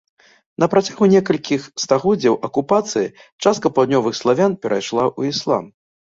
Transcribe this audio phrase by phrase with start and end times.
[0.61, 3.11] Напрацягу некалькіх стагоддзяў акупацыі,
[3.43, 5.69] частка паўднёвых славян перайшла ў іслам.